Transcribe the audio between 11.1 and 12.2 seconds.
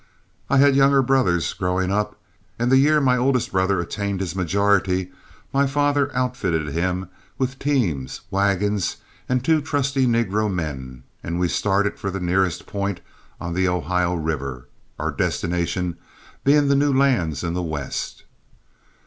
and we started for the